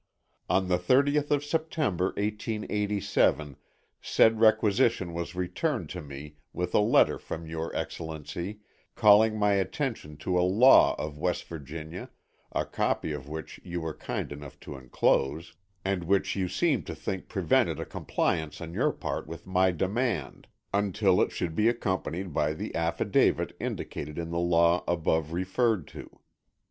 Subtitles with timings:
[0.49, 3.55] On the 30th of September, 1887,
[4.01, 8.61] said requisition was returned to me with a letter from your Excellency,
[8.95, 12.09] calling my attention to a law of West Virginia,
[12.51, 15.53] a copy of which you were kind enough to enclose,
[15.85, 20.47] and which you seemed to think prevented a compliance on your part with my demand,
[20.73, 26.21] until it should be accompanied by the affidavit indicated in the law above referred to.